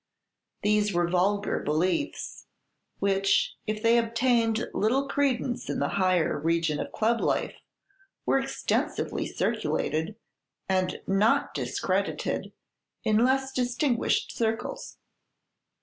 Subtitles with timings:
[0.63, 2.47] These were vulgar beliefs,
[2.97, 7.53] which, if they obtained little credence in the higher region of club life,
[8.25, 10.15] were extensively circulated,
[10.67, 12.51] and not discredited,
[13.03, 14.97] in less distinguished circles.